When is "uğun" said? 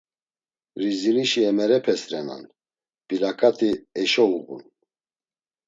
4.37-4.63